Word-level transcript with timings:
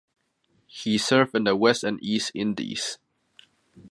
He 0.65 0.97
served 0.97 1.35
in 1.35 1.43
the 1.43 1.55
West 1.55 1.83
and 1.83 2.01
East 2.01 2.31
Indies. 2.33 2.97